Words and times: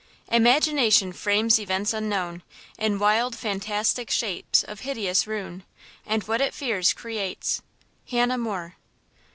Imagination 0.31 1.13
frames 1.13 1.59
events 1.59 1.93
unknown, 1.93 2.41
In 2.79 2.97
wild, 2.97 3.35
fantastic 3.35 4.09
shapes 4.09 4.63
of 4.63 4.79
hideous 4.79 5.27
ruin, 5.27 5.63
And 6.07 6.23
what 6.23 6.41
it 6.41 6.55
fears 6.55 6.91
creates! 6.91 7.61
–HANNAH 8.09 8.37
MORE. 8.39 8.75